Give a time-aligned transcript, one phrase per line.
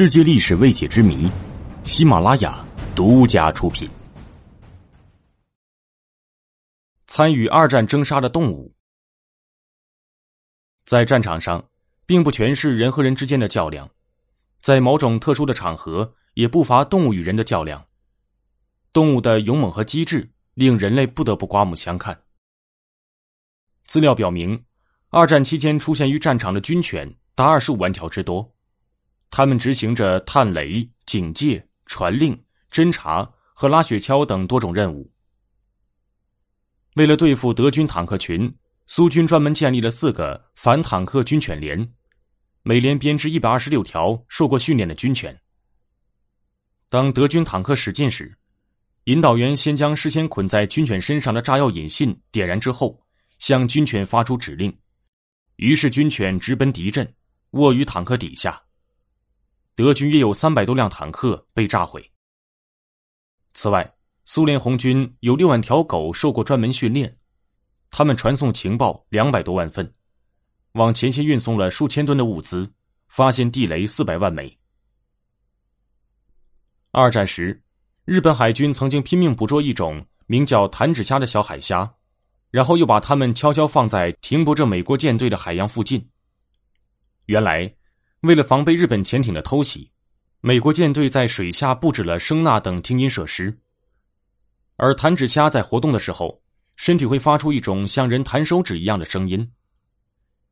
[0.00, 1.30] 世界历史未解之谜，
[1.84, 2.64] 喜马拉雅
[2.96, 3.86] 独家出品。
[7.06, 8.74] 参与二战征杀的动物，
[10.86, 11.62] 在战场上，
[12.06, 13.90] 并不全是人和人之间的较量，
[14.62, 17.86] 在某种特殊的场合，也不乏动物与人的较量。
[18.94, 22.18] 动物的勇猛和机智，令人类不得不刮目相看。
[23.86, 24.64] 资料表明，
[25.10, 28.50] 二战期间出现于战场的军犬达二十五万条之多。
[29.30, 32.38] 他们执行着探雷、警戒、传令、
[32.70, 35.10] 侦察和拉雪橇等多种任务。
[36.96, 38.52] 为了对付德军坦克群，
[38.86, 41.88] 苏军专门建立了四个反坦克军犬连，
[42.62, 45.40] 每连编织一百二十六条受过训练的军犬。
[46.88, 48.36] 当德军坦克驶近时，
[49.04, 53.00] 引导员先将事先捆在军犬身上的炸药引信点燃之后，
[53.38, 54.76] 向军犬发出指令，
[55.56, 57.14] 于是军犬直奔敌阵，
[57.52, 58.60] 卧于坦克底下。
[59.82, 62.04] 德军约有三百多辆坦克被炸毁。
[63.54, 63.90] 此外，
[64.26, 67.16] 苏联红军有六万条狗受过专门训练，
[67.90, 69.90] 他们传送情报两百多万份，
[70.72, 72.70] 往前线运送了数千吨的物资，
[73.08, 74.54] 发现地雷四百万枚。
[76.92, 77.62] 二战时，
[78.04, 81.90] 日本海军曾经拼命捕捉一种名叫弹指虾的小海虾，
[82.50, 86.06] 然后又把它们悄悄放在停泊着美国舰队的海洋附近。
[87.26, 87.74] 原来。
[88.20, 89.90] 为了防备日本潜艇的偷袭，
[90.42, 93.56] 美国舰队在水下布置了声呐等听音设施。
[94.76, 96.42] 而弹指虾在活动的时候，
[96.76, 99.50] 身体会发出一种像人弹手指一样的声音。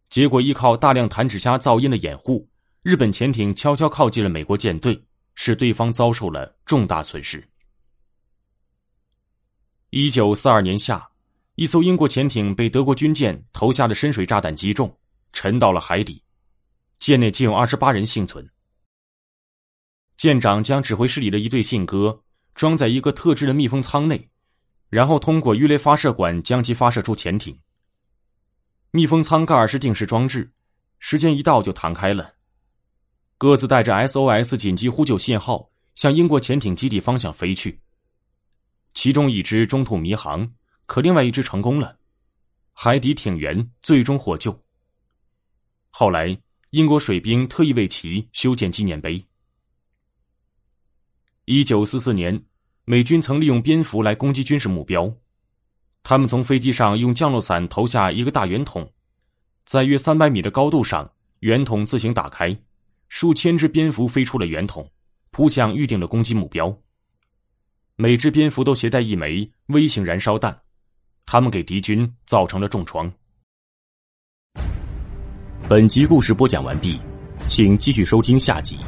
[0.09, 2.49] 结果依靠大量弹指虾噪音的掩护，
[2.83, 4.99] 日本潜艇悄悄靠近了美国舰队，
[5.35, 7.47] 使对方遭受了重大损失。
[9.91, 11.07] 一九四二年夏，
[11.57, 14.91] 一艘英国潜艇被德国军舰投下的深水炸弹击中，
[15.35, 16.23] 沉到了海底。
[16.99, 18.49] 舰内仅有二十八人幸存。
[20.17, 22.23] 舰长将指挥室里的一对信鸽
[22.55, 24.29] 装在一个特制的密封舱内，
[24.89, 27.57] 然后通过鱼雷发射管将其发射出潜艇。
[28.91, 30.51] 密封舱盖是定时装置，
[30.99, 32.35] 时间一到就弹开了。
[33.37, 37.81] 鸽子带着 SOS 紧急呼救信号向英国潜艇基地方向飞去。
[38.95, 40.53] 其中一只中途迷航，
[40.87, 41.97] 可另外一只成功了。
[42.73, 44.61] 海底艇员最终获救。
[45.91, 46.37] 后来。
[46.71, 49.25] 英国水兵特意为其修建纪念碑。
[51.47, 52.45] 一九四四年，
[52.85, 55.11] 美军曾利用蝙蝠来攻击军事目标。
[56.03, 58.87] 他们从飞机上用降落伞投下一个大圆筒，
[59.65, 62.55] 在约三百米的高度上，圆筒自行打开，
[63.09, 64.91] 数千只蝙蝠飞出了圆筒，
[65.31, 66.79] 扑向预定的攻击目标。
[67.97, 70.63] 每只蝙蝠都携带一枚微型燃烧弹，
[71.25, 73.11] 他们给敌军造成了重创。
[75.69, 76.99] 本集故事播讲完毕，
[77.47, 78.79] 请继续收听下集。